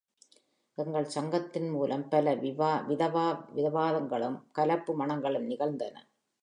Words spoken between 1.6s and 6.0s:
மூலம் பல விதவா விவாகங்களும் கலப்பு மணங்களும் நிகழ்ந்தன.